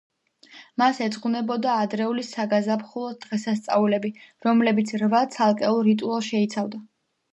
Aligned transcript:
მას 0.81 1.01
ეძღვნებოდა 1.07 1.75
ადრეული 1.81 2.23
საგაზაფხულო 2.29 3.11
დღესასწაულები, 3.27 4.11
რომლებიც 4.49 4.95
რვა 5.05 5.21
ცალკეულ 5.37 5.83
რიტუალს 5.91 6.33
შეიცავდა. 6.35 6.83